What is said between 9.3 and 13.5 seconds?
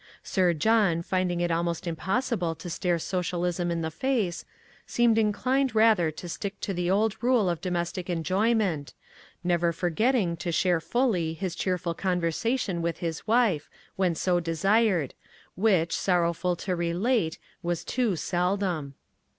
never forgetting to share fully his cheerful conversation with his